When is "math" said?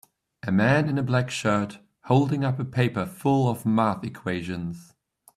3.67-4.03